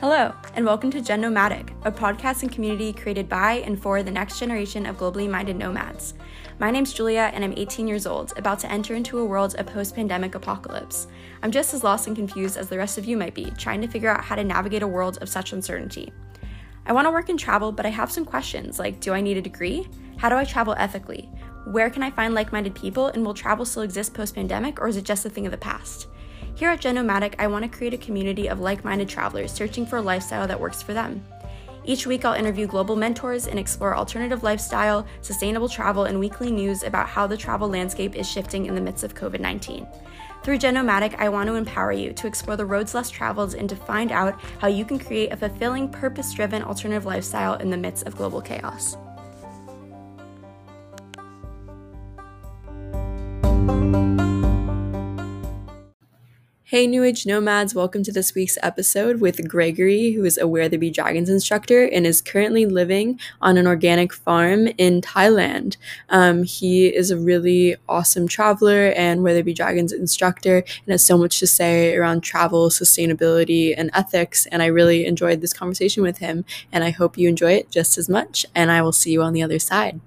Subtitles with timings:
[0.00, 4.10] Hello, and welcome to Gen Nomadic, a podcast and community created by and for the
[4.10, 6.14] next generation of globally minded nomads.
[6.58, 9.66] My name's Julia, and I'm 18 years old, about to enter into a world of
[9.66, 11.06] post pandemic apocalypse.
[11.42, 13.88] I'm just as lost and confused as the rest of you might be, trying to
[13.88, 16.10] figure out how to navigate a world of such uncertainty.
[16.86, 19.36] I want to work and travel, but I have some questions like Do I need
[19.36, 19.86] a degree?
[20.16, 21.28] How do I travel ethically?
[21.66, 23.08] Where can I find like minded people?
[23.08, 25.58] And will travel still exist post pandemic, or is it just a thing of the
[25.58, 26.06] past?
[26.60, 29.86] Here at Gen Nomadic, I want to create a community of like minded travelers searching
[29.86, 31.24] for a lifestyle that works for them.
[31.86, 36.82] Each week, I'll interview global mentors and explore alternative lifestyle, sustainable travel, and weekly news
[36.82, 39.86] about how the travel landscape is shifting in the midst of COVID 19.
[40.42, 43.66] Through Gen Nomadic, I want to empower you to explore the roads less traveled and
[43.70, 47.78] to find out how you can create a fulfilling, purpose driven alternative lifestyle in the
[47.78, 48.98] midst of global chaos.
[56.70, 60.68] Hey, New Age Nomads, welcome to this week's episode with Gregory, who is a Where
[60.68, 65.76] There Be Dragons instructor and is currently living on an organic farm in Thailand.
[66.10, 71.04] Um, he is a really awesome traveler and Where There Be Dragons instructor and has
[71.04, 74.46] so much to say around travel, sustainability, and ethics.
[74.46, 77.98] And I really enjoyed this conversation with him, and I hope you enjoy it just
[77.98, 78.46] as much.
[78.54, 80.00] And I will see you on the other side.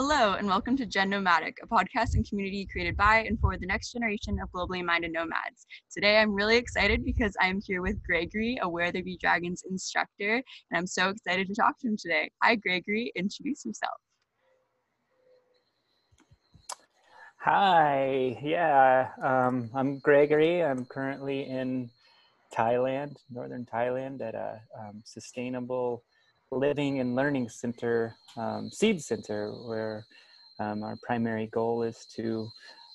[0.00, 3.66] Hello, and welcome to Gen Nomadic, a podcast and community created by and for the
[3.66, 5.66] next generation of globally minded nomads.
[5.92, 10.34] Today, I'm really excited because I'm here with Gregory, a Where There Be Dragons instructor,
[10.34, 12.30] and I'm so excited to talk to him today.
[12.44, 13.10] Hi, Gregory.
[13.16, 13.96] Introduce yourself.
[17.40, 20.62] Hi, yeah, um, I'm Gregory.
[20.62, 21.90] I'm currently in
[22.56, 26.04] Thailand, northern Thailand, at a um, sustainable
[26.50, 30.04] living and learning center, um, seed center, where
[30.60, 32.48] um, our primary goal is to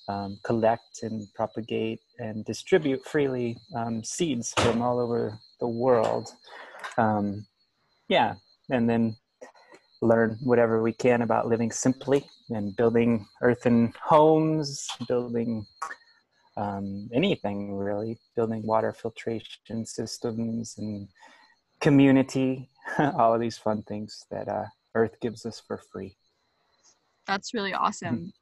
[0.08, 6.30] um, collect and propagate and distribute freely um, seeds from all over the world.
[6.98, 7.46] Um,
[8.08, 8.34] yeah,
[8.70, 9.16] and then
[10.02, 15.64] learn whatever we can about living simply and building earthen homes, building
[16.56, 21.08] um, anything really, building water filtration systems and
[21.80, 22.68] community
[22.98, 24.64] all of these fun things that uh,
[24.94, 26.16] Earth gives us for free.
[27.26, 28.32] That's really awesome.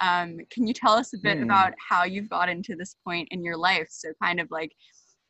[0.00, 1.44] Um, can you tell us a bit mm.
[1.44, 3.88] about how you've gotten to this point in your life?
[3.90, 4.72] So, kind of like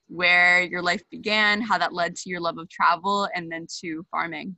[0.09, 4.05] where your life began, how that led to your love of travel, and then to
[4.11, 4.57] farming.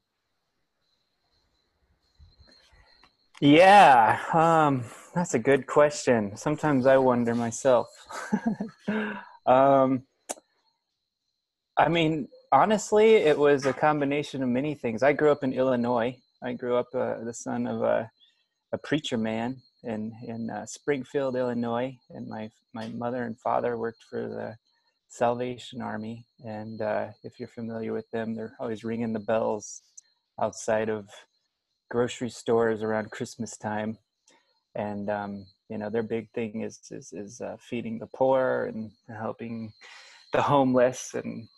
[3.40, 6.36] Yeah, um, that's a good question.
[6.36, 7.88] Sometimes I wonder myself.
[9.46, 10.02] um,
[11.76, 15.02] I mean, honestly, it was a combination of many things.
[15.02, 16.16] I grew up in Illinois.
[16.42, 18.10] I grew up uh, the son of a,
[18.72, 24.04] a preacher man in in uh, Springfield, Illinois, and my my mother and father worked
[24.08, 24.56] for the
[25.08, 26.26] Salvation Army.
[26.44, 29.82] And uh, if you're familiar with them, they're always ringing the bells
[30.40, 31.08] outside of
[31.90, 33.98] grocery stores around Christmas time.
[34.74, 38.90] And um, you know, their big thing is is, is uh, feeding the poor and
[39.08, 39.72] helping
[40.32, 41.48] the homeless and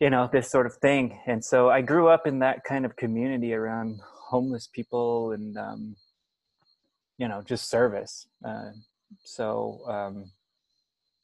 [0.00, 1.18] you know this sort of thing.
[1.26, 5.96] And so i grew up in that kind of community around homeless people and um,
[7.18, 8.26] you know just service.
[8.44, 8.70] Uh,
[9.24, 10.30] so um,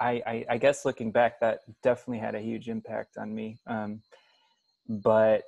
[0.00, 3.58] I, I, I guess looking back that definitely had a huge impact on me.
[3.66, 4.02] Um,
[4.88, 5.42] but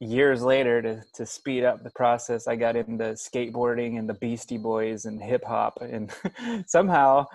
[0.00, 4.56] years later to, to speed up the process i got into skateboarding and the beastie
[4.56, 5.78] boys and hip hop.
[5.82, 6.10] And
[6.66, 7.26] somehow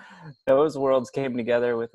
[0.46, 1.94] those worlds came together with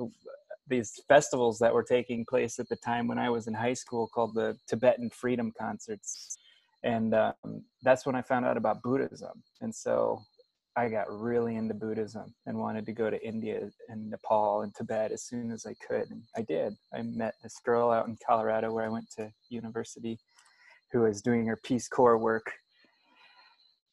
[0.72, 4.08] these festivals that were taking place at the time when I was in high school
[4.08, 6.38] called the Tibetan Freedom Concerts.
[6.84, 9.44] And um, that's when I found out about Buddhism.
[9.62, 10.24] And so
[10.76, 15.12] I got really into Buddhism and wanted to go to India and Nepal and Tibet
[15.12, 16.10] as soon as I could.
[16.10, 16.74] And I did.
[16.94, 20.18] I met this girl out in Colorado where I went to university
[20.92, 22.52] who was doing her Peace Corps work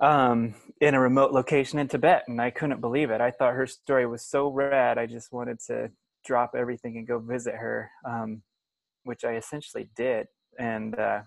[0.00, 2.22] um, in a remote location in Tibet.
[2.28, 3.21] And I couldn't believe it.
[3.21, 4.99] I thought her story was so rad.
[4.99, 5.91] I just wanted to
[6.28, 8.42] drop everything and go visit her, um,
[9.04, 10.27] which I essentially did.
[10.59, 11.22] And uh,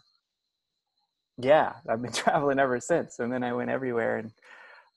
[1.38, 3.18] yeah, I've been traveling ever since.
[3.20, 4.32] And then I went everywhere and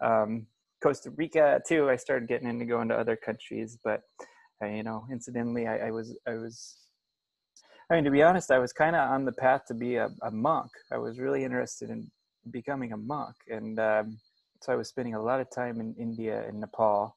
[0.00, 0.46] um,
[0.82, 1.88] Costa Rica too.
[1.88, 4.02] I started getting into going to other countries, but
[4.62, 6.76] uh, you know, incidentally, I, I, was I was.
[7.90, 10.08] I mean, to be honest, I was kind of on the path to be a,
[10.22, 10.70] a, monk.
[10.92, 12.10] I was really interested in
[12.50, 14.18] becoming a monk, and um,
[14.62, 17.16] so I was spending a lot of time in India and Nepal.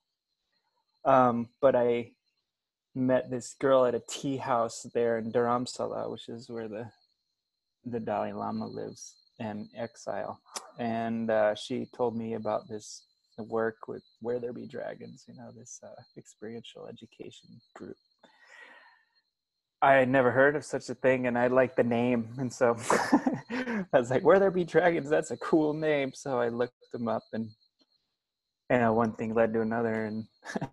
[1.06, 2.12] Um, but I
[2.98, 6.90] met this girl at a tea house there in Dharamsala, which is where the
[7.86, 10.42] the Dalai Lama lives in exile,
[10.78, 13.04] and uh, she told me about this
[13.38, 17.96] work with Where There Be Dragons, you know, this uh, experiential education group.
[19.82, 22.76] I had never heard of such a thing, and I liked the name, and so
[23.52, 25.10] I was like, "Where there be dragons?
[25.10, 27.50] That's a cool name." So I looked them up, and
[28.70, 30.26] know, one thing led to another, and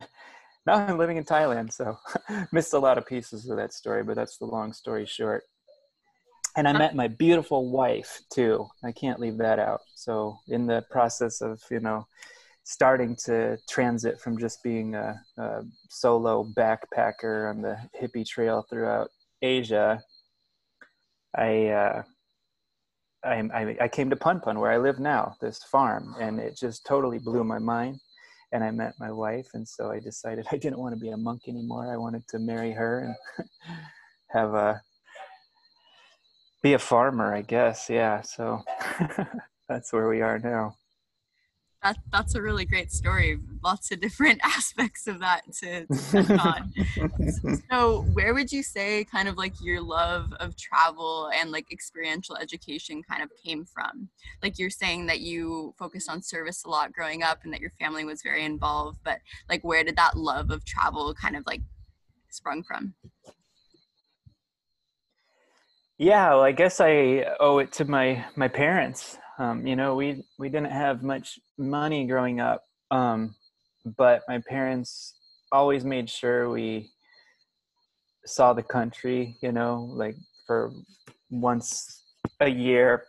[0.66, 1.72] now I'm living in Thailand.
[1.72, 1.96] So
[2.52, 5.44] missed a lot of pieces of that story, but that's the long story short.
[6.56, 8.68] And I met my beautiful wife too.
[8.84, 9.80] I can't leave that out.
[9.96, 12.06] So in the process of you know
[12.64, 19.10] starting to transit from just being a, a solo backpacker on the hippie trail throughout
[19.42, 20.02] Asia,
[21.36, 22.02] I, uh,
[23.22, 26.56] I, I, I came to Pun Pun where I live now, this farm, and it
[26.56, 28.00] just totally blew my mind.
[28.54, 31.16] And I met my wife, and so I decided I didn't want to be a
[31.16, 31.92] monk anymore.
[31.92, 33.48] I wanted to marry her and
[34.30, 34.80] have a
[36.62, 37.90] be a farmer, I guess.
[37.90, 38.62] Yeah, so
[39.68, 40.76] that's where we are now
[41.84, 43.38] that that's a really great story.
[43.62, 46.72] Lots of different aspects of that to, to on.
[47.70, 52.36] so, where would you say kind of like your love of travel and like experiential
[52.36, 54.08] education kind of came from?
[54.42, 57.72] Like you're saying that you focused on service a lot growing up and that your
[57.78, 61.60] family was very involved, but like where did that love of travel kind of like
[62.30, 62.94] sprung from?
[65.98, 69.18] Yeah, well, I guess I owe it to my my parents.
[69.38, 73.34] Um, you know, we we didn't have much money growing up, um,
[73.96, 75.14] but my parents
[75.50, 76.90] always made sure we
[78.26, 79.36] saw the country.
[79.42, 80.14] You know, like
[80.46, 80.72] for
[81.30, 82.02] once
[82.40, 83.04] a year,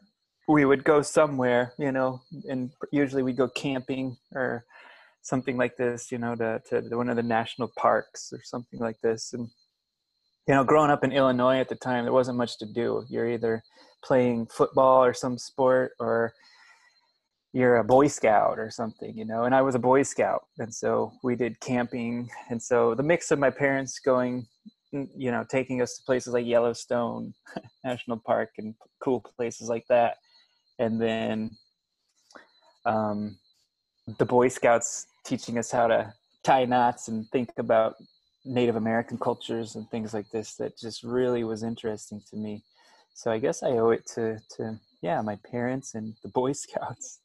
[0.47, 1.73] we would go somewhere.
[1.77, 4.65] You know, and usually we'd go camping or
[5.21, 6.11] something like this.
[6.11, 9.47] You know, to to one of the national parks or something like this, and
[10.47, 13.03] you know, growing up in Illinois at the time, there wasn't much to do.
[13.09, 13.63] You're either
[14.03, 16.33] playing football or some sport or
[17.53, 19.45] you're a boy scout or something you know?
[19.45, 22.29] And i was a boy scout and so we did camping.
[22.49, 24.45] And so the mix of my parents going
[24.93, 27.33] mm, you know taking us to places like yellowstone
[27.83, 30.17] national park and cool places like that.
[30.77, 31.51] And then
[32.85, 33.37] um,
[34.19, 36.13] the boy scouts teaching us how to
[36.43, 37.95] tie knots and think about
[38.45, 42.63] native american cultures and things like this that just really was interesting to me
[43.15, 47.21] so I guess I owe it to to yeah my parents and the Boy Scouts.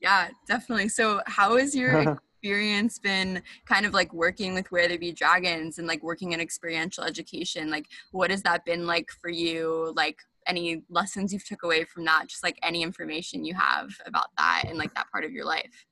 [0.00, 0.88] Yeah, definitely.
[0.88, 5.78] So how has your experience been kind of like working with Where There Be Dragons
[5.78, 7.70] and like working in experiential education?
[7.70, 9.92] Like what has that been like for you?
[9.94, 12.26] Like any lessons you've took away from that?
[12.26, 15.86] Just like any information you have about that and like that part of your life.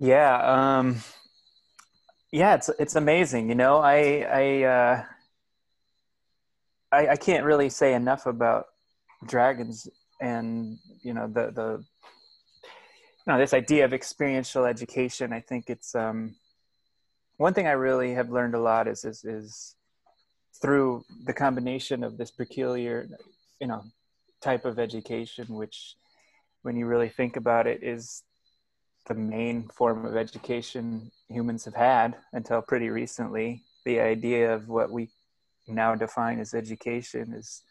[0.00, 0.96] Yeah, um
[2.32, 3.48] yeah, it's it's amazing.
[3.50, 5.04] You know, I I uh
[6.92, 8.66] I, I can't really say enough about
[9.26, 9.86] dragons
[10.20, 11.84] and you know the the
[13.26, 15.34] you know this idea of experiential education.
[15.34, 16.34] I think it's um,
[17.36, 19.76] one thing I really have learned a lot is is, is
[20.62, 23.06] through the combination of this peculiar
[23.60, 23.84] you know
[24.40, 25.94] type of education, which
[26.62, 28.22] when you really think about it is
[29.10, 33.64] the main form of education humans have had until pretty recently.
[33.84, 35.08] The idea of what we
[35.66, 37.62] now define as education is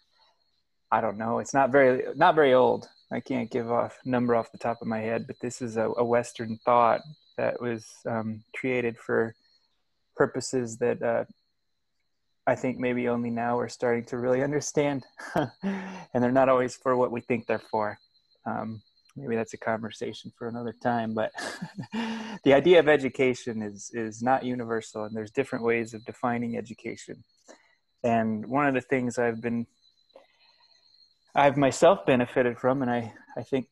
[0.91, 1.39] I don't know.
[1.39, 2.89] It's not very not very old.
[3.09, 5.89] I can't give off number off the top of my head, but this is a,
[5.97, 6.99] a Western thought
[7.37, 9.33] that was um, created for
[10.17, 11.23] purposes that uh,
[12.47, 16.97] I think maybe only now we're starting to really understand, and they're not always for
[16.97, 17.97] what we think they're for.
[18.45, 18.81] Um,
[19.19, 21.13] maybe that's a conversation for another time.
[21.13, 21.31] But
[22.43, 27.23] the idea of education is is not universal, and there's different ways of defining education.
[28.03, 29.67] And one of the things I've been,
[31.35, 33.67] I've myself benefited from, and I, I think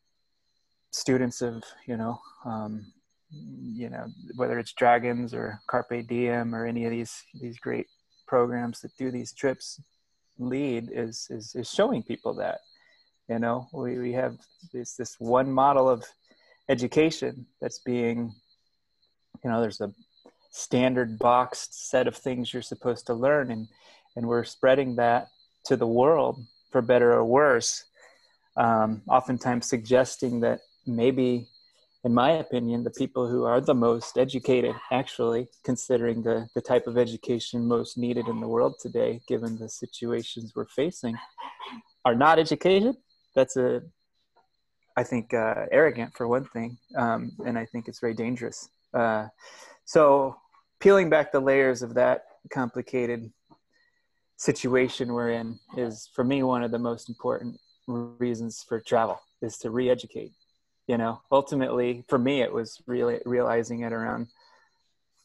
[0.90, 2.92] students of, you know, um,
[3.30, 7.86] you know, whether it's Dragons or Carpe Diem or any of these these great
[8.26, 9.80] programs that do these trips
[10.38, 12.60] lead is is, is showing people that
[13.28, 14.36] you know we, we have
[14.72, 16.04] this this one model of
[16.68, 18.32] education that's being
[19.44, 19.92] you know there's a
[20.50, 23.68] standard boxed set of things you're supposed to learn and
[24.16, 25.28] and we're spreading that
[25.64, 27.84] to the world for better or worse
[28.56, 31.46] um, oftentimes suggesting that maybe
[32.04, 36.86] in my opinion the people who are the most educated actually considering the, the type
[36.86, 41.16] of education most needed in the world today given the situations we're facing
[42.04, 42.96] are not educated
[43.38, 43.82] that's a
[44.96, 49.26] i think uh, arrogant for one thing um, and i think it's very dangerous uh,
[49.84, 50.36] so
[50.80, 53.30] peeling back the layers of that complicated
[54.36, 59.58] situation we're in is for me one of the most important reasons for travel is
[59.58, 60.32] to re-educate
[60.86, 64.28] you know ultimately for me it was really realizing at around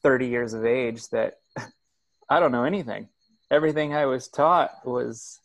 [0.03, 1.39] 30 years of age that
[2.29, 3.09] I don't know anything.
[3.51, 5.39] Everything I was taught was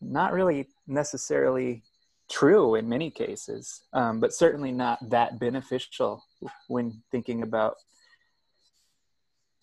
[0.00, 1.82] not really necessarily
[2.32, 6.24] true in many cases, um, but certainly not that beneficial
[6.68, 7.76] when thinking about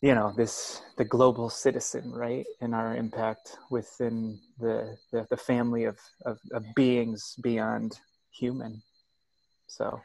[0.02, 5.84] you know this the global citizen right and our impact within the the, the family
[5.86, 8.00] of, of, of beings beyond
[8.32, 8.82] human.
[9.68, 10.00] So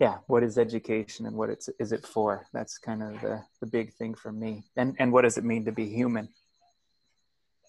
[0.00, 2.46] yeah what is education and what it's is it for?
[2.52, 4.64] That's kind of the the big thing for me.
[4.76, 6.28] And and what does it mean to be human?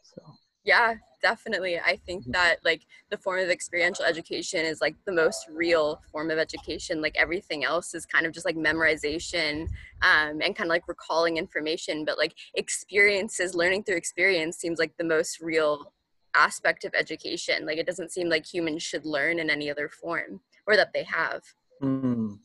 [0.04, 0.22] So
[0.68, 2.34] yeah definitely i think mm-hmm.
[2.34, 7.02] that like the form of experiential education is like the most real form of education
[7.02, 9.68] like everything else is kind of just like memorization
[10.04, 14.96] um, and kind of like recalling information but like experiences learning through experience seems like
[14.98, 15.92] the most real
[16.36, 20.40] aspect of education like it doesn't seem like humans should learn in any other form
[20.68, 21.42] or that they have
[21.82, 22.38] mm.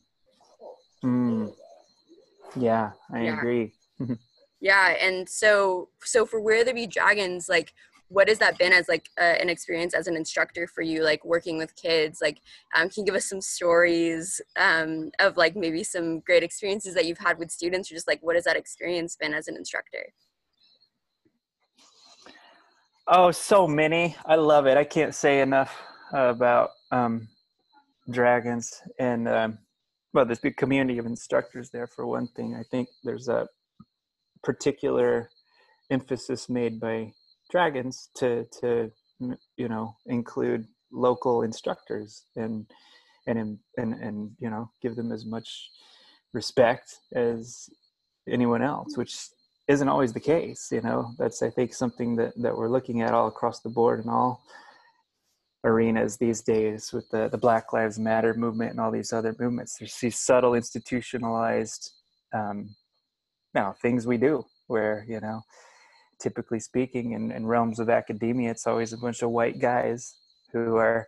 [1.03, 1.53] Mm.
[2.55, 3.37] yeah i yeah.
[3.37, 3.73] agree
[4.61, 7.73] yeah and so so for where there be dragons like
[8.13, 11.25] what has that been as like uh, an experience as an instructor for you like
[11.25, 12.19] working with kids?
[12.21, 12.41] Like
[12.75, 17.05] um, can you give us some stories um, of like maybe some great experiences that
[17.05, 20.13] you've had with students or just like what has that experience been as an instructor?
[23.07, 24.15] Oh so many.
[24.27, 24.77] I love it.
[24.77, 25.75] I can't say enough
[26.13, 27.27] about um,
[28.11, 29.57] dragons and um,
[30.13, 32.53] well there's big community of instructors there for one thing.
[32.53, 33.47] I think there's a
[34.43, 35.31] particular
[35.89, 37.11] emphasis made by
[37.53, 38.91] dragons to to
[39.61, 42.65] you know include local instructors and
[43.27, 45.69] and and and you know give them as much
[46.33, 47.69] respect as
[48.27, 49.13] anyone else which
[49.67, 51.13] isn't always the case you know?
[51.19, 54.41] That's i think something that that we're looking at all across the board in all
[55.63, 59.77] arenas these days with the the black lives matter movement and all these other movements.
[59.77, 61.91] There's these subtle institutionalized
[62.33, 62.75] um
[63.53, 65.41] now things we do where you know
[66.19, 70.15] typically speaking in, in realms of academia it's always a bunch of white guys
[70.51, 71.07] who are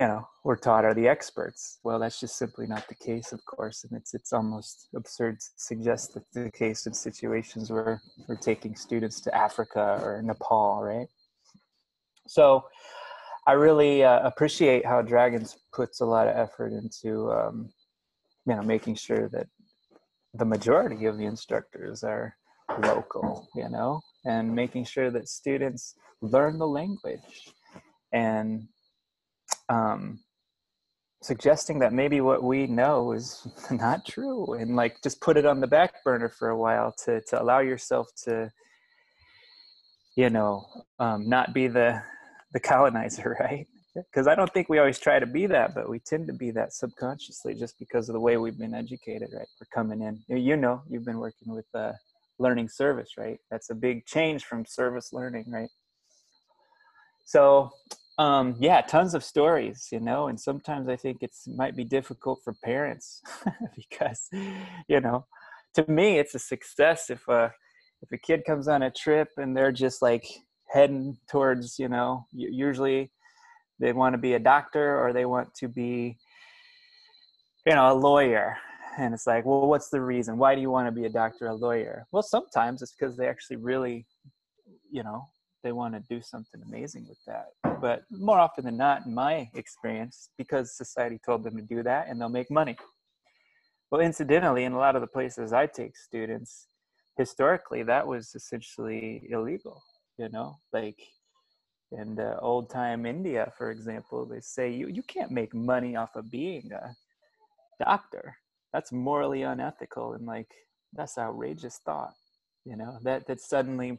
[0.00, 1.78] you know we're taught are the experts.
[1.84, 5.46] Well that's just simply not the case of course and it's it's almost absurd to
[5.56, 11.08] suggest that the case in situations where we're taking students to africa or nepal right?
[12.26, 12.64] So
[13.46, 17.68] i really uh, appreciate how dragons puts a lot of effort into um,
[18.46, 19.46] you know making sure that
[20.34, 22.34] the majority of the instructors are
[22.80, 27.50] local, you know, and making sure that students learn the language
[28.12, 28.68] and
[29.68, 30.20] um,
[31.22, 35.60] suggesting that maybe what we know is not true and like just put it on
[35.60, 38.50] the back burner for a while to, to allow yourself to,
[40.16, 40.64] you know,
[40.98, 42.00] um, not be the,
[42.52, 43.66] the colonizer, right?
[43.94, 46.50] Because I don't think we always try to be that, but we tend to be
[46.52, 49.46] that subconsciously just because of the way we've been educated, right?
[49.60, 50.22] We're coming in.
[50.28, 51.92] You know, you've been working with uh,
[52.38, 53.38] learning service, right?
[53.50, 55.70] That's a big change from service learning, right?
[57.24, 57.70] So,
[58.18, 62.40] um, yeah, tons of stories, you know, and sometimes I think it's might be difficult
[62.44, 63.22] for parents
[63.76, 64.28] because,
[64.88, 65.26] you know,
[65.74, 67.52] to me it's a success if a
[68.02, 70.26] if a kid comes on a trip and they're just like
[70.72, 73.10] heading towards, you know, usually
[73.78, 76.18] they want to be a doctor or they want to be,
[77.64, 78.56] you know, a lawyer
[78.98, 80.38] and it's like well what's the reason?
[80.38, 82.06] Why do you want to be a doctor a lawyer?
[82.12, 84.06] Well sometimes it's because they actually really
[84.90, 85.28] you know
[85.62, 87.46] they want to do something amazing with that.
[87.80, 92.08] But more often than not in my experience because society told them to do that
[92.08, 92.76] and they'll make money.
[93.90, 96.68] Well incidentally in a lot of the places i take students
[97.18, 99.82] historically that was essentially illegal
[100.18, 100.56] you know?
[100.72, 100.98] Like
[101.92, 106.16] in uh, old time india for example they say you, you can't make money off
[106.16, 106.96] of being a
[107.84, 108.34] doctor
[108.72, 110.48] that's morally unethical and like
[110.92, 112.12] that's outrageous thought
[112.64, 113.98] you know that that suddenly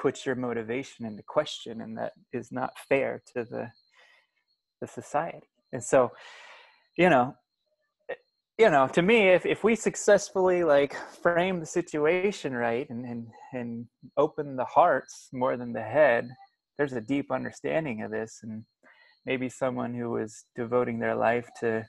[0.00, 3.70] puts your motivation into question and that is not fair to the
[4.80, 5.46] the society.
[5.72, 6.10] And so
[6.96, 7.36] you know
[8.10, 8.14] eh,
[8.58, 13.26] you know to me if, if we successfully like frame the situation right and, and
[13.52, 16.30] and open the hearts more than the head
[16.80, 18.40] there's a deep understanding of this.
[18.42, 18.64] And
[19.26, 21.86] maybe someone who was devoting their life to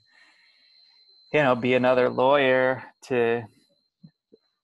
[1.31, 3.43] you know be another lawyer to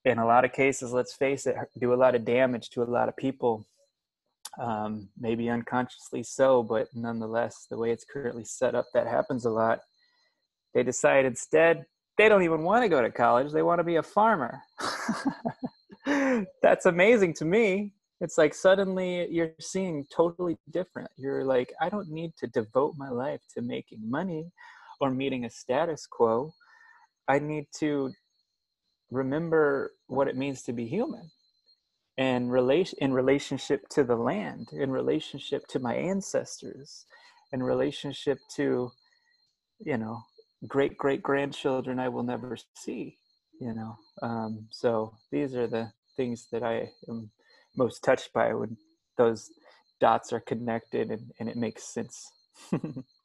[0.06, 2.86] in a lot of cases let's face it do a lot of damage to a
[2.86, 3.66] lot of people.
[4.60, 9.52] Um, maybe unconsciously so but nonetheless the way it's currently set up that happens a
[9.52, 9.80] lot.
[10.74, 11.86] They decide instead
[12.18, 14.60] they don't even want to go to college they want to be a farmer.
[16.64, 17.94] That's amazing to me.
[18.20, 21.10] It's like suddenly you're seeing totally different.
[21.18, 24.52] You're like i don't need to devote my life to making money
[25.00, 26.54] or meeting a status quo.
[27.28, 28.12] I need to
[29.12, 31.30] remember what it means to be human
[32.18, 37.06] and relation in relationship to the land in relationship to my ancestors
[37.54, 38.92] in relationship to
[39.80, 40.20] you know
[40.68, 43.18] great great grandchildren i will never see
[43.62, 47.30] you know um, so these are the things that i am
[47.78, 48.76] most touched by when
[49.18, 49.50] those
[50.00, 52.32] dots are connected and, and it makes sense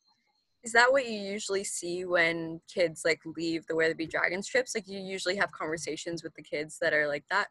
[0.65, 4.75] is that what you usually see when kids like leave the where be dragons trips?
[4.75, 7.49] Like you usually have conversations with the kids that are like that?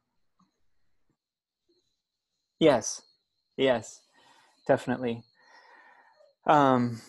[2.59, 3.01] Yes.
[3.57, 4.01] Yes.
[4.67, 5.23] Definitely.
[6.45, 7.01] Um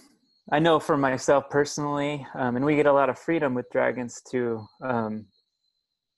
[0.51, 4.21] i know for myself personally um, and we get a lot of freedom with dragons
[4.31, 5.25] to um,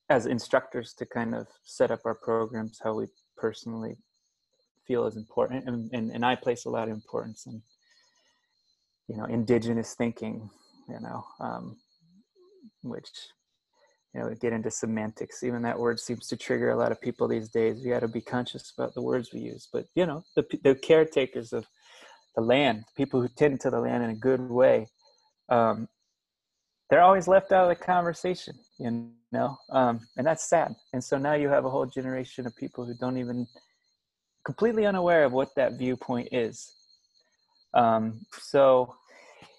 [0.08, 3.96] as instructors to kind of set up our programs how we personally
[4.86, 7.60] feel is important and, and, and i place a lot of importance in
[9.08, 10.50] you know indigenous thinking
[10.88, 11.76] you know um,
[12.82, 13.10] which
[14.14, 15.42] you know get into semantics.
[15.42, 17.82] Even that word seems to trigger a lot of people these days.
[17.82, 19.68] We got to be conscious about the words we use.
[19.72, 21.66] But you know the, the caretakers of
[22.36, 24.88] the land people who tend to the land in a good way
[25.48, 25.88] um,
[26.90, 29.56] they're always left out of the conversation you know?
[29.70, 30.74] Um, and that's sad.
[30.92, 33.46] And so now you have a whole generation of people who don't even
[34.44, 36.74] completely unaware of what that viewpoint is
[37.74, 38.94] um, so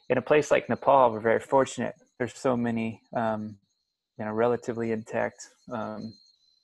[0.09, 1.95] in a place like nepal we're very fortunate.
[2.17, 3.57] There's so many um,
[4.17, 6.13] you know relatively intact um,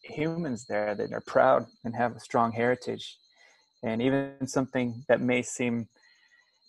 [0.03, 3.17] humans there that are proud and have a strong heritage.
[3.83, 5.87] And even something that may seem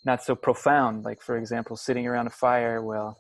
[0.05, 3.17] not so profound like for example sitting around a fire while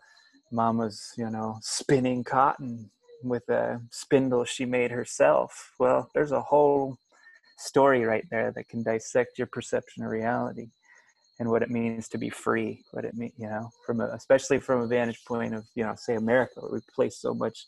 [0.51, 2.91] mom was you know spinning cotton
[3.23, 5.73] with a spindle she made herself.
[5.79, 6.97] Well there's a whole
[7.59, 10.71] story right there that can dissect your perception of reality
[11.39, 14.61] and what it means to be free what it mean you know from a, especially
[14.61, 17.67] from a vantage point of you know say america we place so much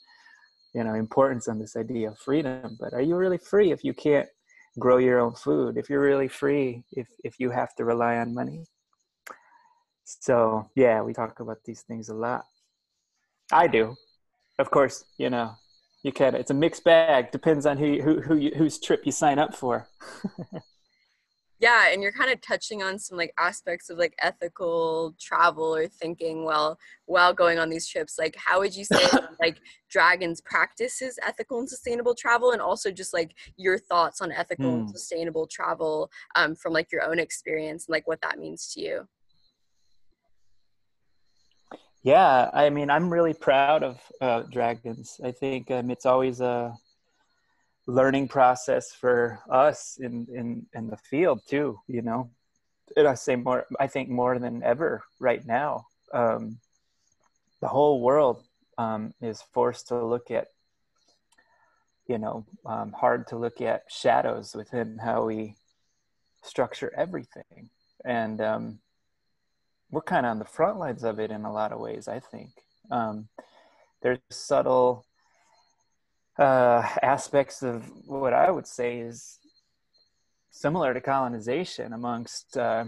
[0.74, 2.76] you know importance on this idea of freedom.
[2.78, 4.28] But are you really free if you can't
[4.78, 5.78] grow your own food?
[5.78, 8.66] If you're really free if if you have to rely on money?
[10.04, 12.44] So yeah we talk about these things a lot.
[13.52, 13.94] I do.
[14.58, 15.52] Of course you know
[16.02, 17.30] you can it's a mixed bag.
[17.30, 19.88] Depends on who who, who you, whose trip you sign up for
[21.60, 25.86] yeah and you're kind of touching on some like aspects of like ethical travel or
[25.86, 28.98] thinking while while going on these trips like how would you say
[29.40, 34.66] like dragons practices ethical and sustainable travel and also just like your thoughts on ethical
[34.66, 34.74] mm.
[34.74, 34.90] and hmm.
[34.90, 39.08] sustainable travel um, from like your own experience and like what that means to you
[42.02, 46.74] yeah i mean i'm really proud of uh, dragons i think um, it's always a
[47.86, 52.30] learning process for us in in in the field too you know?
[52.96, 56.58] And i say more i think more than ever right now um,
[57.60, 58.44] the whole world
[58.78, 60.48] um, is forced to look at
[62.06, 65.56] you know um, hard to look at shadows within how we
[66.44, 67.70] structure everything.
[68.04, 68.78] And um,
[69.90, 72.20] we're kind of on the front lines of it in a lot of ways i
[72.20, 72.50] think.
[72.90, 73.28] Um,
[74.02, 75.06] there's subtle
[76.38, 79.38] uh, aspects of what I would say is
[80.50, 82.84] similar to colonization amongst uh,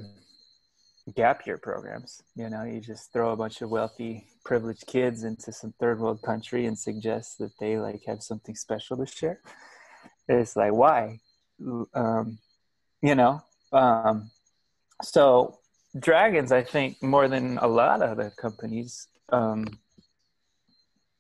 [1.15, 2.23] gap year programs.
[2.35, 6.23] You know, you just throw a bunch of wealthy, privileged kids into some third world
[6.23, 9.41] country and suggest that they like have something special to share.
[10.29, 11.21] It's like why,
[11.95, 12.39] um,
[13.03, 13.43] you know.
[13.73, 14.31] Um,
[15.03, 15.59] so
[15.99, 19.67] dragons, I think, more than a lot of other companies, um,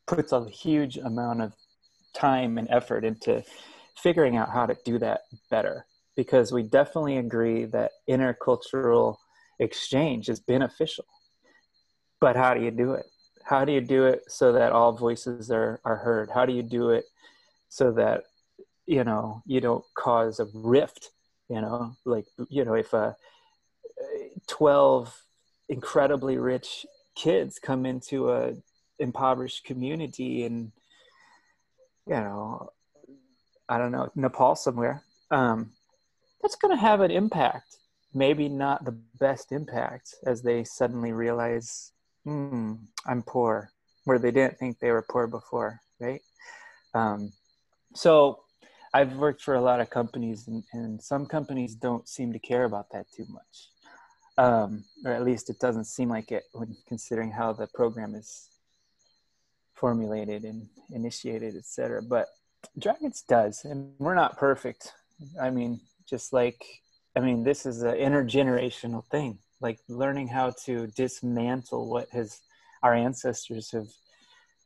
[0.07, 1.53] puts a huge amount of
[2.17, 3.43] time and effort into
[3.97, 9.17] figuring out how to do that better because we definitely agree that intercultural
[9.59, 11.05] exchange is beneficial.
[12.21, 13.07] But how do you do it?
[13.45, 16.31] How do you do it so that all voices are, are heard?
[16.31, 17.05] How do you do it
[17.69, 18.25] so that
[18.87, 21.11] you know you don't cause a rift?
[21.49, 23.15] You know, like you know, if a
[24.49, 25.15] 12
[25.69, 28.55] incredibly rich kids come into a
[28.99, 30.73] impoverished community and
[32.07, 32.71] you know,
[33.69, 35.73] I don't know, Nepal somewhere, um,
[36.41, 37.79] that's going to have an impact.
[38.15, 41.93] Maybe not the best impact as they suddenly realize,
[42.25, 42.75] hmm,
[43.07, 43.71] I'm poor,
[44.05, 46.21] where they didn't think they were poor before, right?
[46.95, 47.33] Um,
[47.95, 48.41] so
[48.95, 52.65] I've worked for a lot of companies, and, and, some companies don't seem to care
[52.65, 53.71] about that too much.
[54.39, 58.49] Um, or at least it doesn't seem like it when considering how the program is
[59.77, 62.03] formulated and initiated, etc.
[62.03, 62.27] But
[62.79, 64.93] Dragons does, and we're not perfect.
[65.41, 66.63] I mean, just like
[67.17, 69.39] I mean, this is an intergenerational thing.
[69.61, 72.41] Like learning how to dismantle what has
[72.83, 73.89] our ancestors have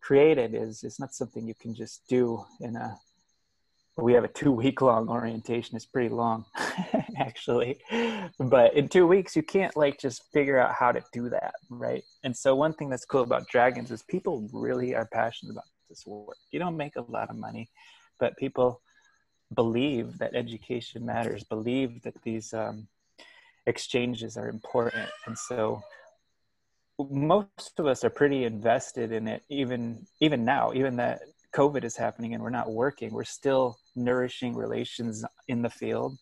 [0.00, 2.98] created is is not something you can just do in a
[4.00, 5.76] we have a two week long orientation.
[5.76, 6.44] It's pretty long
[7.18, 7.80] actually.
[8.38, 12.02] But in two weeks you can't like just figure out how to do that right?
[12.24, 16.06] And so one thing that's cool about dragons is people really are passionate about this
[16.06, 16.36] work.
[16.50, 17.68] You don't make a lot of money
[18.18, 18.80] but people
[19.54, 22.86] believe that education matters believe that these um,
[23.66, 25.08] exchanges are important.
[25.26, 25.82] And so
[27.10, 31.20] most of us are pretty invested in it even even now even that
[31.54, 36.18] covid is happening and we're not working we're still nourishing relations in the field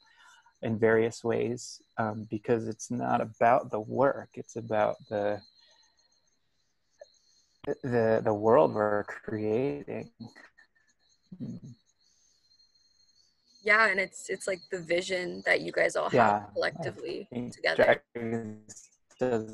[0.63, 5.41] in various ways um, because it's not about the work it's about the
[7.83, 10.11] the the world we're creating.
[13.63, 18.03] Yeah and it's it's like the vision that you guys all yeah, have collectively together.
[19.21, 19.53] does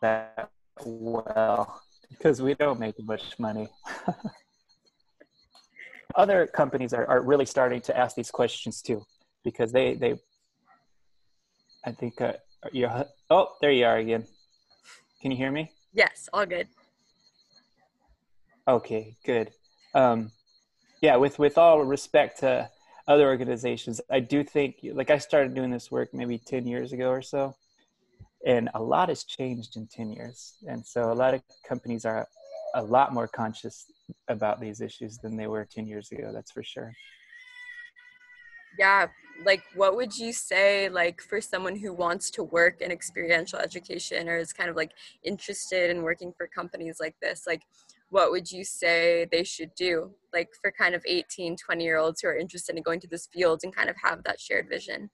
[0.00, 0.50] that
[0.84, 1.80] well
[2.10, 3.68] because we don't make much money
[6.14, 9.04] other companies are, are really starting to ask these questions too
[9.44, 10.18] because they they
[11.84, 12.32] i think uh,
[12.72, 14.24] you're oh there you are again.
[15.20, 15.70] Can you hear me?
[15.92, 16.68] Yes all good.
[18.66, 19.50] Okay good.
[19.94, 20.30] Um
[21.00, 22.70] yeah with with all respect to
[23.08, 27.08] other organizations i do think like i started doing this work maybe 10 years ago
[27.10, 27.56] or so
[28.44, 30.54] and a lot has changed in 10 years.
[30.68, 32.28] And so a lot of companies are
[32.74, 33.86] a lot more conscious
[34.28, 36.92] about these issues than they were 10 years ago that's for sure.
[38.78, 39.08] Yeah
[39.44, 44.28] like what would you say like for someone who wants to work in experiential education
[44.28, 47.62] or is kind of like interested in working for companies like this like
[48.10, 52.20] what would you say they should do like for kind of 18 20 year olds
[52.20, 55.10] who are interested in going to this field and kind of have that shared vision?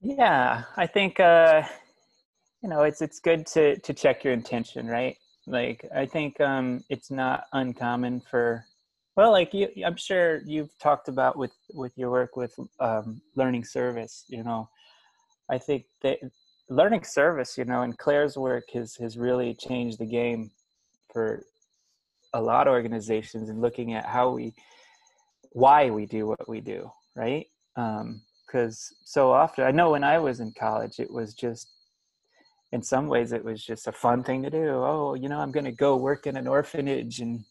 [0.00, 1.62] Yeah i think uh
[2.66, 5.16] you know it's it's good to to check your intention right?
[5.46, 8.66] Like i think um it's not uncommon for
[9.16, 13.64] well like you i'm sure you've talked about with with your work with um learning
[13.64, 14.68] service you know.
[15.48, 16.18] I think that
[16.68, 20.50] learning service you know and claire's work has has really changed the game
[21.12, 21.44] for
[22.34, 24.52] a lot of organizations and looking at how we
[25.52, 27.46] why we do what we do right?
[27.76, 31.75] Um because so often i know when i was in college it was just
[32.72, 34.68] in some ways it was just a fun thing to do.
[34.68, 37.44] Oh you know i'm going to go work in an orphanage and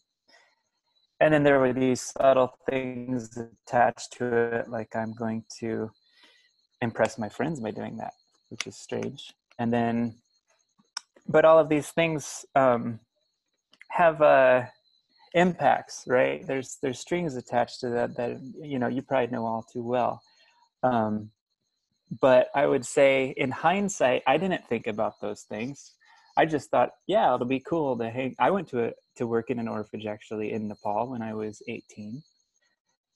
[1.20, 4.24] and then there were these subtle things attached to
[4.58, 5.90] it like i'm going to
[6.82, 8.12] impress my friends by doing that
[8.48, 9.32] which is strange.
[9.58, 10.16] And then
[11.28, 13.00] but all of these things um,
[13.90, 14.62] have uh,
[15.34, 16.46] impacts right?
[16.46, 20.22] There's there's strings attached to that that you know you probably know all too well.
[20.82, 21.30] Um,
[22.20, 25.94] but I would say in hindsight, I didn't think about those things.
[26.36, 28.36] I just thought, yeah, it'll be cool to hang.
[28.38, 31.62] I went to a, to work in an orphanage actually in Nepal when I was
[31.66, 32.22] 18.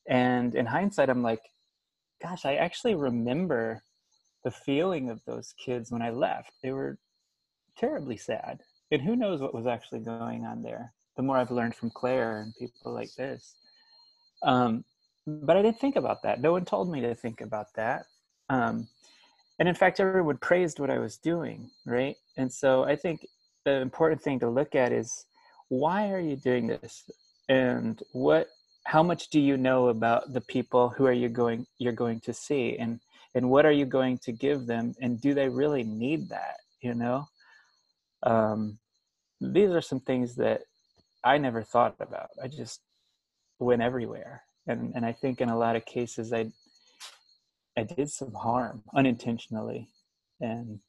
[0.09, 1.43] And in hindsight, I'm like,
[2.23, 3.83] gosh, I actually remember
[4.45, 6.53] the feeling of those kids when I left.
[6.63, 6.99] They were
[7.77, 8.61] terribly sad.
[8.91, 10.93] And who knows what was actually going on there.
[11.17, 13.55] The more I've learned from Claire and people like this.
[14.43, 14.85] Um,
[15.27, 16.41] but I didn't think about that.
[16.41, 18.07] No one told me to think about that.
[18.51, 18.89] Um,
[19.59, 22.17] and in fact, everyone praised what I was doing, right?
[22.37, 23.25] And so I think
[23.65, 25.27] the important thing to look at is
[25.69, 27.09] why are you doing this,
[27.49, 28.49] and what,
[28.85, 32.33] how much do you know about the people who are you going you're going to
[32.33, 33.01] see, and
[33.35, 36.57] and what are you going to give them, and do they really need that?
[36.81, 37.29] You know,
[38.25, 38.79] um,
[39.41, 40.63] these are some things that
[41.23, 42.31] I never thought about.
[42.43, 42.81] I just
[43.61, 46.51] went everywhere, and and I think in a lot of cases I
[47.81, 49.89] I did some harm unintentionally.
[50.39, 50.81] And,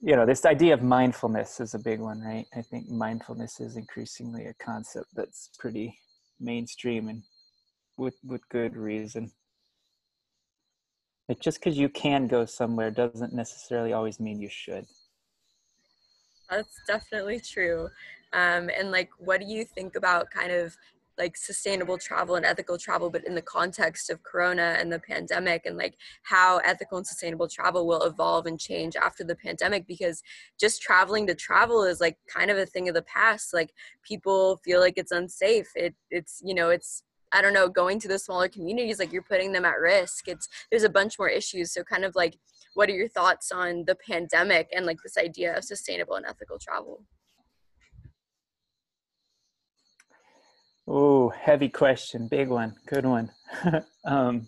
[0.00, 2.46] you know, this idea of mindfulness is a big one, right?
[2.56, 5.96] I think mindfulness is increasingly a concept that's pretty
[6.40, 7.22] mainstream and
[7.96, 9.30] with, with good reason.
[11.28, 14.84] Like just because you can go somewhere doesn't necessarily always mean you should.
[16.50, 17.88] That's definitely true.
[18.32, 20.76] Um, and like, what do you think about kind of
[21.18, 25.66] like sustainable travel and ethical travel but in the context of corona and the pandemic
[25.66, 30.22] and like how ethical and sustainable travel will evolve and change after the pandemic because
[30.58, 33.72] just traveling to travel is like kind of a thing of the past like
[34.02, 37.02] people feel like it's unsafe it it's you know it's
[37.34, 40.28] I don't know, going to the smaller communities, like you're putting them at risk.
[40.28, 41.72] It's there's a bunch more issues.
[41.72, 42.38] So kind of like
[42.74, 46.58] what are your thoughts on the pandemic and like this idea of sustainable and ethical
[46.58, 47.04] travel?
[50.94, 53.30] Oh, heavy question, big one, good one.
[54.04, 54.46] um,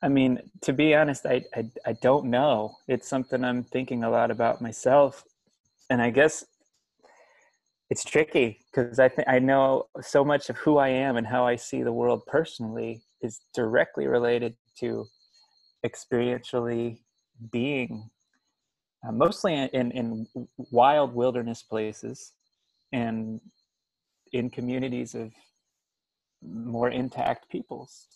[0.00, 2.76] I mean, to be honest, I, I, I don't know.
[2.86, 5.24] It's something I'm thinking a lot about myself,
[5.90, 6.44] and I guess
[7.90, 11.44] it's tricky because I think I know so much of who I am and how
[11.44, 15.04] I see the world personally is directly related to
[15.84, 17.00] experientially
[17.50, 18.08] being
[19.04, 20.28] uh, mostly in, in
[20.70, 22.34] wild wilderness places
[22.92, 23.40] and
[24.34, 25.32] in communities of
[26.42, 28.08] more intact peoples.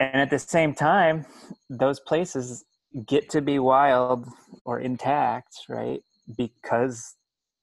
[0.00, 1.26] And at the same time
[1.68, 2.64] those places
[3.06, 4.26] get to be wild
[4.64, 6.00] or intact right?
[6.36, 7.16] Because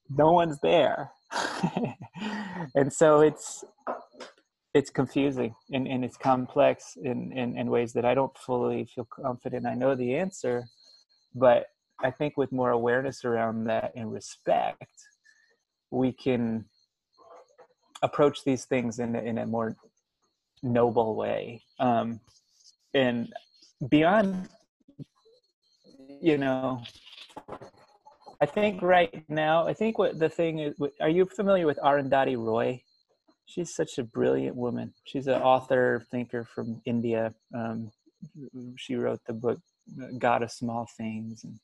[0.10, 1.12] no one's there.
[2.76, 3.64] And so it's
[4.74, 9.08] it's confusing and, and it's complex in, in, in ways that i don't fully feel
[9.10, 10.66] confident i know the answer.
[11.34, 11.68] But
[12.04, 14.94] i think with more awareness around that and respect
[15.92, 16.66] we can
[18.02, 19.76] approach these things in, in a more
[20.64, 21.62] noble way.
[21.80, 22.20] Um,
[22.94, 23.32] and
[23.88, 24.50] beyond
[26.22, 26.82] you know
[28.42, 32.38] i think right now i think what the thing is are you familiar with arundhati
[32.38, 32.82] roy?
[33.46, 34.94] She's such a brilliant woman.
[35.06, 37.34] She's an author thinker from india.
[37.56, 37.92] Um,
[38.76, 39.60] she wrote the book
[40.20, 41.60] god of small things and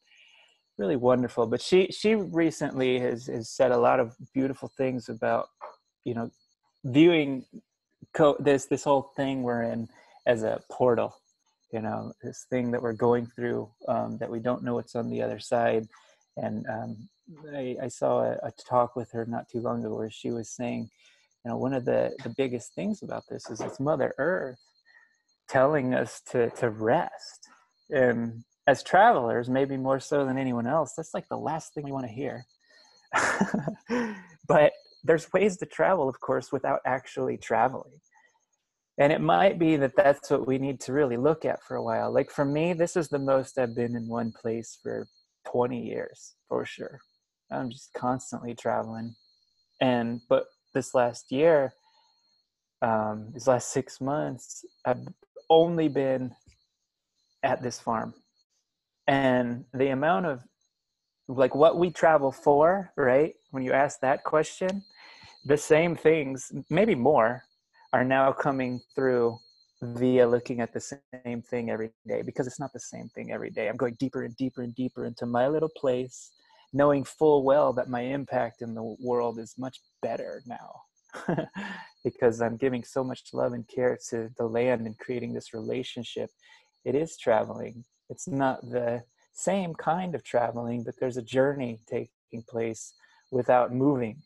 [0.78, 1.48] really wonderful.
[1.48, 5.48] But she she recently has, has said a lot of beautiful things about
[6.06, 6.32] you know
[6.86, 7.44] viewing
[8.13, 9.89] co- this this whole thing we're in
[10.26, 11.13] as a portal
[11.76, 15.10] you know this thing that we're going through um, that we don't know what's on
[15.10, 15.88] the other side.
[16.38, 17.10] And um,
[17.54, 20.50] I, I, saw a, a, talk with her not too long ago where she was
[20.50, 20.89] saying
[21.44, 24.60] you know one of the the biggest things about this is it's mother earth
[25.50, 27.50] telling us to to rest.
[27.89, 31.91] And as travelers maybe more so than anyone else that's like the last thing we
[31.91, 32.46] want to hear.
[34.48, 34.74] But
[35.06, 38.02] there's ways to travel of course without actually traveling.
[38.98, 41.84] And it might be that that's what we need to really look at for a
[41.84, 42.12] while.
[42.12, 45.08] Like for me this is the most i've been in one place for
[45.52, 47.00] 20 years for sure.
[47.52, 49.15] I'm just constantly traveling.
[49.80, 51.74] And but this last year
[52.82, 55.08] um these last six months i've
[55.50, 56.32] only been
[57.44, 58.13] at this farm.
[59.08, 60.41] And the amount of
[61.28, 63.34] like what we travel for right?
[63.52, 64.84] When you ask that question
[65.46, 67.44] the same things maybe more
[67.94, 69.38] are now coming through
[69.82, 73.52] via looking at the same thing every day because it's not the same thing every
[73.52, 73.70] day.
[73.70, 76.32] I'm going deeper and deeper and deeper into my little place,
[76.74, 81.46] knowing full well that my impact in the world is much better now
[82.04, 86.32] because I'm giving so much love and care to the land and creating this relationship.
[86.86, 87.84] It is traveling.
[88.10, 89.04] It's not the
[89.34, 92.94] same kind of traveling, but there's a journey taking place
[93.32, 94.22] without moving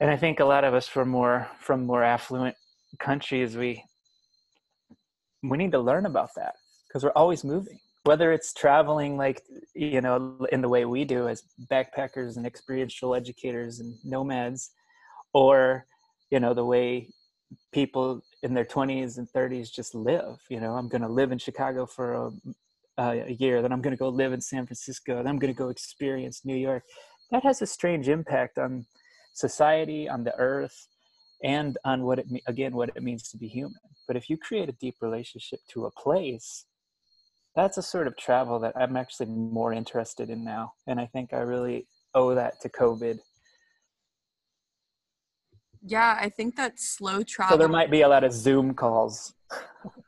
[0.00, 2.56] and I think a lot of us from more from more affluent
[2.98, 3.84] countries, we
[5.42, 6.54] we need to learn about that
[6.88, 7.78] because we're always moving.
[8.04, 9.42] Whether it's traveling, like
[9.74, 14.70] you know, in the way we do as backpackers and experiential educators and nomads,
[15.34, 15.86] or
[16.30, 17.10] you know, the way
[17.72, 20.38] people in their 20s and 30s just live.
[20.48, 22.30] You know, I'm going to live in Chicago for
[22.96, 25.52] a, a year, then I'm going to go live in San Francisco, then I'm going
[25.52, 26.84] to go experience New York.
[27.32, 28.86] That has a strange impact on
[29.32, 30.88] society, on the earth,
[31.42, 33.80] and on what it again what it means to be human.
[34.06, 36.66] But if you create a deep relationship to a place,
[37.56, 41.32] that's a sort of travel that I'm actually more interested in now, and I think
[41.32, 43.18] I really owe that to COVID.
[45.82, 47.54] Yeah, I think that slow travel.
[47.54, 49.32] So there might be a lot of Zoom calls.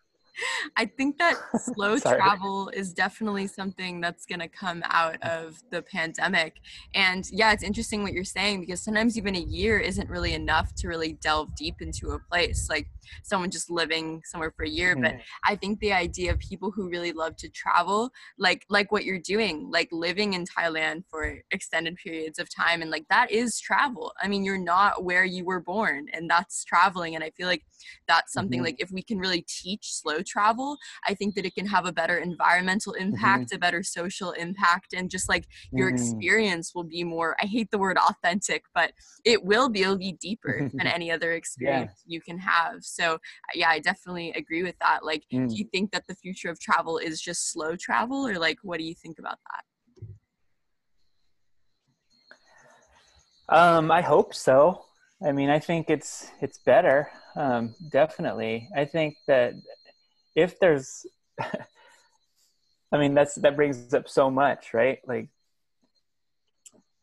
[0.76, 5.46] I think that slow travel is definitely something that's going to come out uh-huh.
[5.46, 6.56] of the pandemic.
[6.94, 10.74] And yeah, it's interesting what you're saying because sometimes even a year isn't really enough
[10.76, 12.68] to really delve deep into a place.
[12.68, 12.88] Like
[13.22, 15.02] someone just living somewhere for a year, mm.
[15.02, 19.04] but I think the idea of people who really love to travel, like like what
[19.04, 23.60] you're doing, like living in Thailand for extended periods of time and like that is
[23.60, 24.12] travel.
[24.22, 27.64] I mean, you're not where you were born and that's traveling and I feel like
[28.06, 28.66] that's something mm-hmm.
[28.66, 31.92] like if we can really teach slow travel, I think that it can have a
[31.92, 33.56] better environmental impact, mm-hmm.
[33.56, 35.96] a better social impact, and just like your mm-hmm.
[35.96, 38.92] experience will be more, I hate the word authentic, but
[39.24, 42.14] it will be, it'll be deeper than any other experience yeah.
[42.14, 42.84] you can have.
[42.94, 43.18] So,
[43.54, 45.04] yeah, I definitely agree with that.
[45.04, 45.48] Like, mm.
[45.48, 48.78] do you think that the future of travel is just slow travel, or like, what
[48.78, 49.64] do you think about that?
[53.48, 54.84] Um, I hope so.
[55.24, 57.08] I mean, I think it's it's better.
[57.36, 58.68] Um, definitely.
[58.76, 59.54] I think that
[60.34, 61.06] if there's,
[61.40, 64.98] I mean, that's that brings up so much, right?
[65.06, 65.28] Like,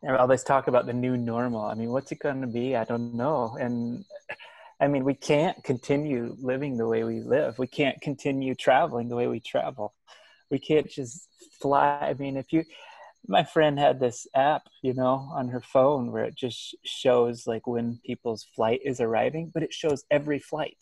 [0.07, 1.61] all this talk about the new normal.
[1.61, 2.75] I mean, what's it going to be?
[2.75, 3.57] I don't know.
[3.59, 4.05] And
[4.81, 7.59] I mean, we can't continue living the way we live.
[7.59, 9.93] We can't continue traveling the way we travel.
[10.49, 11.27] We can't just
[11.61, 11.99] fly.
[12.01, 12.63] I mean, if you,
[13.27, 17.67] my friend had this app, you know, on her phone where it just shows like
[17.67, 20.77] when people's flight is arriving, but it shows every flight.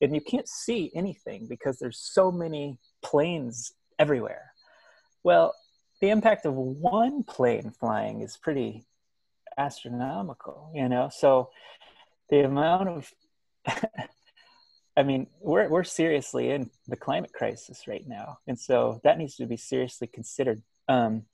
[0.00, 4.52] And you can't see anything because there's so many planes everywhere.
[5.22, 5.54] Well,
[6.00, 8.86] the impact of one plane flying is pretty
[9.56, 11.10] astronomical, you know?
[11.12, 11.50] So
[12.30, 13.12] the amount of
[14.96, 19.36] I mean, we're we're seriously in the climate crisis right now, and so that needs
[19.36, 20.62] to be seriously considered.
[20.88, 21.24] Um,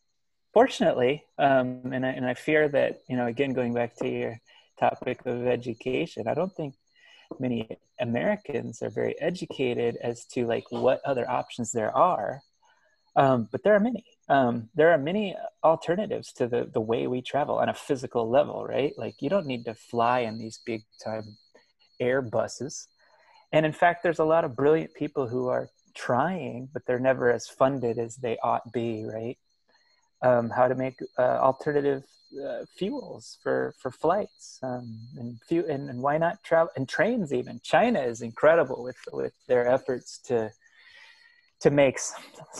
[0.52, 4.40] fortunately, um, and I, and I fear that you know, again, going back to your
[4.78, 6.74] topic of education, I don't think
[7.40, 12.40] many Americans are very educated as to like what other options there are.
[13.16, 14.04] Um, but there are many.
[14.28, 18.64] Um, there are many alternatives to the the way we travel on a physical level,
[18.64, 18.92] right?
[18.96, 21.36] Like you don't need to fly in these big time
[22.00, 22.88] air buses.
[23.52, 27.32] And in fact, there's a lot of brilliant people who are trying, but they're never
[27.32, 29.38] as funded as they ought to be, right?
[30.22, 32.04] Um, how to make uh, alternative
[32.36, 37.32] uh, fuels for for flights um, and, few, and and why not travel and trains
[37.32, 40.50] even china is incredible with with their efforts to
[41.60, 41.98] to make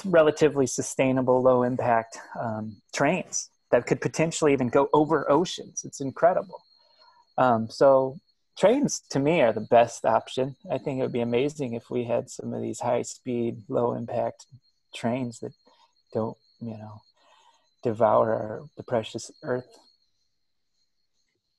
[0.07, 6.62] relatively sustainable low impact um, trains that could potentially even go over oceans it's incredible
[7.37, 8.18] um, so
[8.59, 10.57] trains to me are the best option.
[10.71, 13.94] I think it would be amazing if we had some of these high speed, low
[13.94, 14.47] impact
[14.94, 15.53] trains that
[16.12, 17.03] don't, you know,
[17.83, 19.79] devour our, the precious earth.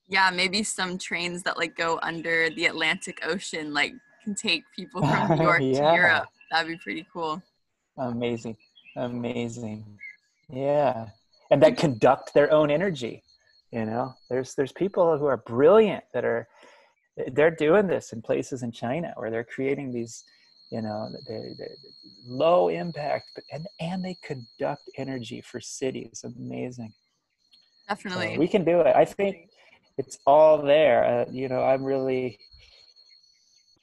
[0.08, 5.02] Yeah, maybe some trains that like go under the Atlantic Ocean, like can take people
[5.02, 5.92] from New York yeah.
[5.92, 6.28] to Europe.
[6.52, 7.42] That'd be pretty cool.
[7.98, 8.58] Amazing.
[8.96, 9.86] Amazing.
[10.52, 11.08] Yeah.
[11.52, 13.24] And that conduct their own energy.
[13.72, 16.48] You know, there's there's people who are brilliant that are
[17.32, 20.24] they're doing this in places in China where they're creating these,
[20.72, 21.68] you know, they, they,
[22.26, 26.24] low impact, but and and they conduct energy for cities.
[26.24, 26.94] Amazing.
[27.88, 28.96] Definitely, so we can do it.
[28.96, 29.50] I think
[29.98, 31.04] it's all there.
[31.04, 32.40] Uh, you know, I'm really.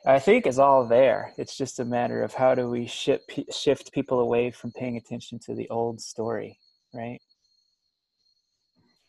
[0.07, 1.33] I think it's all there.
[1.37, 5.41] It's just a matter of how do we shift shift people away from paying attention
[5.41, 6.59] to the old story,
[6.95, 7.21] right?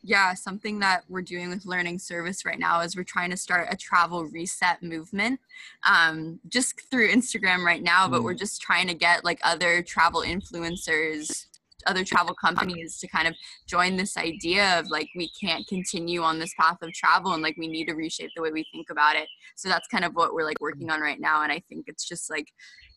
[0.04, 3.68] Yeah, something that we're doing with Learning Service right now is we're trying to start
[3.70, 5.40] a travel reset movement
[5.88, 8.40] um, just through Instagram right now, but we're mm.
[8.40, 11.46] just trying to get like other travel influencers
[11.86, 16.38] other travel companies to kind of join this idea of like we can't continue on
[16.38, 19.16] this path of travel and like we need to reshape the way we think about
[19.16, 19.28] it.
[19.56, 22.06] So that's kind of what we're like working on right now and i think it's
[22.06, 22.48] just like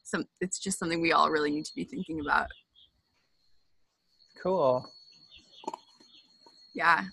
[0.02, 2.48] some it's just something we all really need to be thinking about.
[4.42, 4.90] Cool
[6.74, 7.04] yeah.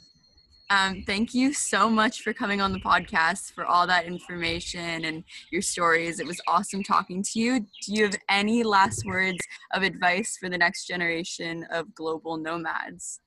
[0.70, 5.24] Um, thank you so much for coming on the podcast for all that information and
[5.50, 6.20] your stories.
[6.20, 7.62] It was awesome talking to you.
[7.62, 9.40] Do you have any last words
[9.74, 13.22] of advice for the next generation of global nomads?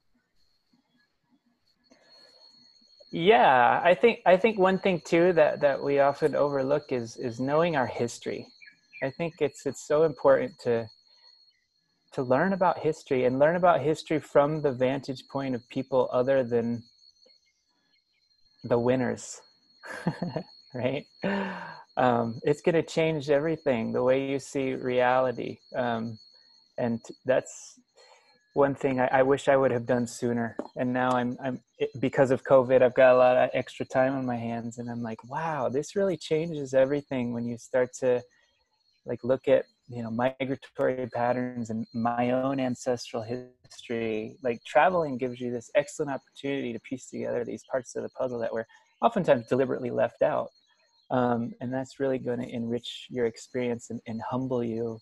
[3.10, 7.40] Yeah, I think I think one thing too that that we often overlook is is
[7.40, 8.46] knowing our history.
[9.02, 10.86] I think it's it's so important to
[12.12, 16.42] to learn about history and learn about history from the vantage point of people other
[16.42, 16.82] than
[18.64, 19.40] the winners
[20.74, 21.06] right?
[21.96, 25.58] Um, it's going to change everything the way you see reality.
[25.74, 26.18] Um,
[26.78, 27.78] and that's
[28.54, 30.56] one thing I, I, wish i would have done sooner.
[30.76, 34.14] And now i'm i'm it, because of covid i've got a lot of extra time
[34.14, 38.20] on my hands and i'm like wow this really changes everything when you start to
[39.06, 45.40] like look at you know migratory patterns and my own ancestral history like traveling gives
[45.40, 48.66] you this excellent opportunity to piece together these parts of the puzzle that were
[49.02, 50.50] oftentimes deliberately left out.
[51.10, 55.00] Um, and that's really going to enrich your experience and, and humble you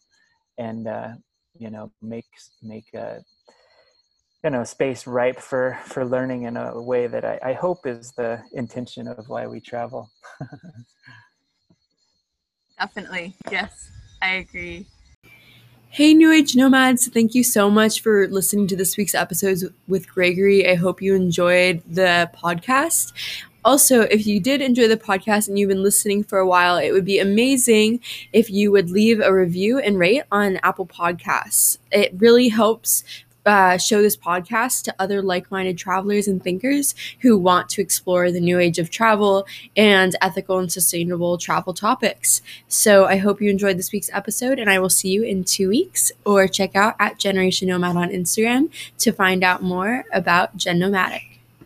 [0.57, 1.11] and uh,
[1.59, 2.25] you know make
[2.63, 3.23] make a
[4.43, 8.13] you know space ripe for for learning in a way that I, I hope is
[8.13, 10.11] the intention of why we travel.
[12.79, 14.87] Definitely yes I agree.
[15.91, 20.09] Hey, New Age Nomads, thank you so much for listening to this week's episodes with
[20.09, 20.69] Gregory.
[20.69, 23.13] I hope you enjoyed the podcast.
[23.65, 26.93] Also, if you did enjoy the podcast and you've been listening for a while, it
[26.93, 28.01] would be amazing
[28.33, 31.79] if you would leave a review and rate on Apple Podcasts.
[31.91, 33.03] It really helps
[33.49, 38.31] uh, show this podcast to other like minded travelers and thinkers who want to explore
[38.31, 42.43] the new age of travel and ethical and sustainable travel topics.
[42.69, 45.71] So I hope you enjoyed this week's episode, and I will see you in two
[45.71, 46.13] weeks.
[46.27, 51.28] Or check out at Generation Nomad on Instagram to find out more about Gen Nomadic.